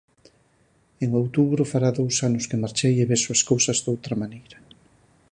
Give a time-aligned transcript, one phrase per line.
[1.03, 4.57] En outubro fará dous anos que marchei e vexo as cousas doutra maneira.